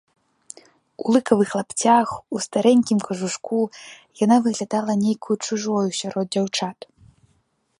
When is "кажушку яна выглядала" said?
3.09-4.93